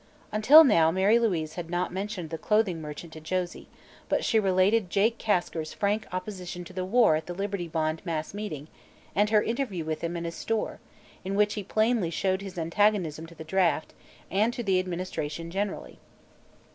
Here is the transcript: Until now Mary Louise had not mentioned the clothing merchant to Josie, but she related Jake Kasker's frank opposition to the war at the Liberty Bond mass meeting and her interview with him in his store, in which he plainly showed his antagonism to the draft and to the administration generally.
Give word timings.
Until 0.31 0.63
now 0.63 0.89
Mary 0.89 1.19
Louise 1.19 1.53
had 1.53 1.69
not 1.69 1.93
mentioned 1.93 2.31
the 2.31 2.39
clothing 2.39 2.81
merchant 2.81 3.13
to 3.13 3.19
Josie, 3.19 3.67
but 4.09 4.25
she 4.25 4.39
related 4.39 4.89
Jake 4.89 5.19
Kasker's 5.19 5.73
frank 5.73 6.07
opposition 6.11 6.63
to 6.63 6.73
the 6.73 6.83
war 6.83 7.15
at 7.15 7.27
the 7.27 7.35
Liberty 7.35 7.67
Bond 7.67 8.03
mass 8.03 8.33
meeting 8.33 8.67
and 9.15 9.29
her 9.29 9.43
interview 9.43 9.85
with 9.85 10.01
him 10.01 10.17
in 10.17 10.23
his 10.23 10.33
store, 10.33 10.79
in 11.23 11.35
which 11.35 11.53
he 11.53 11.61
plainly 11.61 12.09
showed 12.09 12.41
his 12.41 12.57
antagonism 12.57 13.27
to 13.27 13.35
the 13.35 13.43
draft 13.43 13.93
and 14.31 14.51
to 14.55 14.63
the 14.63 14.79
administration 14.79 15.51
generally. 15.51 15.99